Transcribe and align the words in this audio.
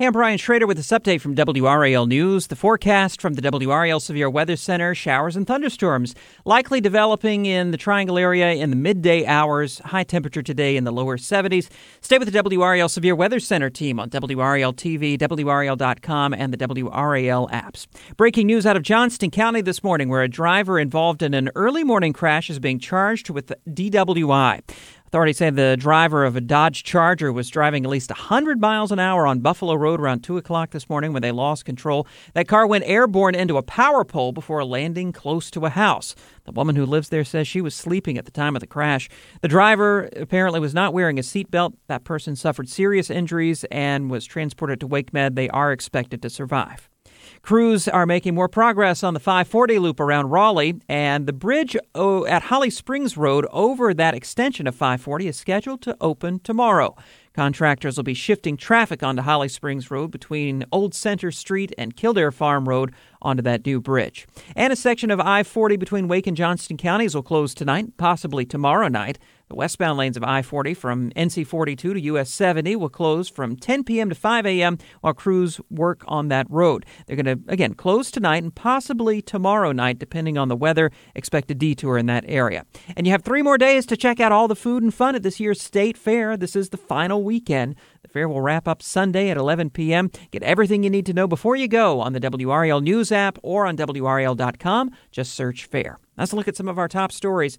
Hey, 0.00 0.06
I'm 0.06 0.12
Brian 0.12 0.38
Schrader 0.38 0.66
with 0.66 0.78
this 0.78 0.92
update 0.92 1.20
from 1.20 1.34
WRAL 1.34 2.08
News. 2.08 2.46
The 2.46 2.56
forecast 2.56 3.20
from 3.20 3.34
the 3.34 3.42
WRAL 3.42 4.00
Severe 4.00 4.30
Weather 4.30 4.56
Center 4.56 4.94
showers 4.94 5.36
and 5.36 5.46
thunderstorms 5.46 6.14
likely 6.46 6.80
developing 6.80 7.44
in 7.44 7.70
the 7.70 7.76
Triangle 7.76 8.16
area 8.16 8.52
in 8.52 8.70
the 8.70 8.76
midday 8.76 9.26
hours. 9.26 9.78
High 9.80 10.04
temperature 10.04 10.40
today 10.42 10.78
in 10.78 10.84
the 10.84 10.90
lower 10.90 11.18
70s. 11.18 11.68
Stay 12.00 12.16
with 12.16 12.32
the 12.32 12.42
WRAL 12.42 12.88
Severe 12.88 13.14
Weather 13.14 13.38
Center 13.40 13.68
team 13.68 14.00
on 14.00 14.08
WRAL 14.08 14.72
TV, 14.72 15.18
WRAL.com, 15.18 16.32
and 16.32 16.54
the 16.54 16.56
WRAL 16.56 17.50
apps. 17.50 17.86
Breaking 18.16 18.46
news 18.46 18.64
out 18.64 18.78
of 18.78 18.82
Johnston 18.82 19.30
County 19.30 19.60
this 19.60 19.84
morning 19.84 20.08
where 20.08 20.22
a 20.22 20.28
driver 20.28 20.78
involved 20.78 21.20
in 21.22 21.34
an 21.34 21.50
early 21.54 21.84
morning 21.84 22.14
crash 22.14 22.48
is 22.48 22.58
being 22.58 22.78
charged 22.78 23.28
with 23.28 23.52
DWI. 23.68 24.62
Authorities 25.10 25.38
say 25.38 25.50
the 25.50 25.76
driver 25.76 26.24
of 26.24 26.36
a 26.36 26.40
Dodge 26.40 26.84
Charger 26.84 27.32
was 27.32 27.48
driving 27.48 27.84
at 27.84 27.90
least 27.90 28.10
100 28.10 28.60
miles 28.60 28.92
an 28.92 29.00
hour 29.00 29.26
on 29.26 29.40
Buffalo 29.40 29.74
Road 29.74 30.00
around 30.00 30.20
2 30.20 30.36
o'clock 30.36 30.70
this 30.70 30.88
morning 30.88 31.12
when 31.12 31.20
they 31.20 31.32
lost 31.32 31.64
control. 31.64 32.06
That 32.34 32.46
car 32.46 32.64
went 32.64 32.84
airborne 32.86 33.34
into 33.34 33.56
a 33.56 33.62
power 33.64 34.04
pole 34.04 34.30
before 34.30 34.64
landing 34.64 35.10
close 35.10 35.50
to 35.50 35.66
a 35.66 35.70
house. 35.70 36.14
The 36.44 36.52
woman 36.52 36.76
who 36.76 36.86
lives 36.86 37.08
there 37.08 37.24
says 37.24 37.48
she 37.48 37.60
was 37.60 37.74
sleeping 37.74 38.18
at 38.18 38.24
the 38.24 38.30
time 38.30 38.54
of 38.54 38.60
the 38.60 38.68
crash. 38.68 39.08
The 39.42 39.48
driver 39.48 40.08
apparently 40.14 40.60
was 40.60 40.74
not 40.74 40.94
wearing 40.94 41.18
a 41.18 41.22
seatbelt. 41.22 41.74
That 41.88 42.04
person 42.04 42.36
suffered 42.36 42.68
serious 42.68 43.10
injuries 43.10 43.64
and 43.64 44.12
was 44.12 44.24
transported 44.24 44.78
to 44.78 44.88
WakeMed. 44.88 45.34
They 45.34 45.48
are 45.48 45.72
expected 45.72 46.22
to 46.22 46.30
survive. 46.30 46.89
Crews 47.42 47.88
are 47.88 48.06
making 48.06 48.34
more 48.34 48.48
progress 48.48 49.02
on 49.02 49.14
the 49.14 49.20
540 49.20 49.78
loop 49.78 50.00
around 50.00 50.30
Raleigh, 50.30 50.80
and 50.88 51.26
the 51.26 51.32
bridge 51.32 51.76
at 51.94 52.42
Holly 52.42 52.70
Springs 52.70 53.16
Road 53.16 53.46
over 53.50 53.94
that 53.94 54.14
extension 54.14 54.66
of 54.66 54.74
540 54.74 55.28
is 55.28 55.36
scheduled 55.36 55.82
to 55.82 55.96
open 56.00 56.38
tomorrow. 56.40 56.96
Contractors 57.32 57.96
will 57.96 58.04
be 58.04 58.12
shifting 58.12 58.56
traffic 58.56 59.02
onto 59.02 59.22
Holly 59.22 59.48
Springs 59.48 59.90
Road 59.90 60.10
between 60.10 60.64
Old 60.72 60.94
Center 60.94 61.30
Street 61.30 61.72
and 61.78 61.94
Kildare 61.94 62.32
Farm 62.32 62.68
Road 62.68 62.92
onto 63.22 63.42
that 63.42 63.64
new 63.64 63.80
bridge. 63.80 64.26
And 64.56 64.72
a 64.72 64.76
section 64.76 65.10
of 65.10 65.20
I 65.20 65.44
40 65.44 65.76
between 65.76 66.08
Wake 66.08 66.26
and 66.26 66.36
Johnston 66.36 66.76
counties 66.76 67.14
will 67.14 67.22
close 67.22 67.54
tonight, 67.54 67.96
possibly 67.96 68.44
tomorrow 68.44 68.88
night. 68.88 69.18
The 69.50 69.56
westbound 69.56 69.98
lanes 69.98 70.16
of 70.16 70.22
I 70.22 70.42
40 70.42 70.74
from 70.74 71.10
NC 71.10 71.44
42 71.44 71.94
to 71.94 72.00
US 72.02 72.30
70 72.30 72.76
will 72.76 72.88
close 72.88 73.28
from 73.28 73.56
10 73.56 73.82
p.m. 73.82 74.08
to 74.08 74.14
5 74.14 74.46
a.m. 74.46 74.78
while 75.00 75.12
crews 75.12 75.60
work 75.68 76.04
on 76.06 76.28
that 76.28 76.46
road. 76.48 76.86
They're 77.06 77.16
going 77.16 77.26
to, 77.26 77.52
again, 77.52 77.74
close 77.74 78.12
tonight 78.12 78.44
and 78.44 78.54
possibly 78.54 79.20
tomorrow 79.20 79.72
night, 79.72 79.98
depending 79.98 80.38
on 80.38 80.46
the 80.46 80.54
weather. 80.54 80.92
Expect 81.16 81.50
a 81.50 81.56
detour 81.56 81.98
in 81.98 82.06
that 82.06 82.24
area. 82.28 82.64
And 82.96 83.08
you 83.08 83.10
have 83.10 83.24
three 83.24 83.42
more 83.42 83.58
days 83.58 83.86
to 83.86 83.96
check 83.96 84.20
out 84.20 84.30
all 84.30 84.46
the 84.46 84.54
food 84.54 84.84
and 84.84 84.94
fun 84.94 85.16
at 85.16 85.24
this 85.24 85.40
year's 85.40 85.60
State 85.60 85.98
Fair. 85.98 86.36
This 86.36 86.54
is 86.54 86.68
the 86.68 86.76
final 86.76 87.24
weekend. 87.24 87.74
The 88.02 88.08
fair 88.08 88.28
will 88.28 88.42
wrap 88.42 88.68
up 88.68 88.80
Sunday 88.80 89.30
at 89.30 89.36
11 89.36 89.70
p.m. 89.70 90.12
Get 90.30 90.44
everything 90.44 90.84
you 90.84 90.90
need 90.90 91.06
to 91.06 91.12
know 91.12 91.26
before 91.26 91.56
you 91.56 91.66
go 91.66 92.00
on 92.00 92.12
the 92.12 92.20
WRAL 92.20 92.82
News 92.84 93.10
app 93.10 93.36
or 93.42 93.66
on 93.66 93.76
WRAL.com. 93.76 94.92
Just 95.10 95.34
search 95.34 95.64
fair. 95.64 95.98
Let's 96.16 96.32
look 96.32 96.46
at 96.46 96.56
some 96.56 96.68
of 96.68 96.78
our 96.78 96.86
top 96.86 97.10
stories. 97.10 97.58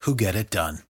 who 0.00 0.14
get 0.14 0.34
it 0.34 0.50
done. 0.50 0.87